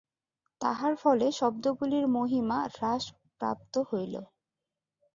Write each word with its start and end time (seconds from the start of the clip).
তাহার 0.61 0.93
ফলে 0.95 1.27
শব্দগুলির 1.31 2.05
মহিমা 2.07 2.59
হ্রাসপ্রাপ্ত 2.75 3.73
হইল। 3.89 4.15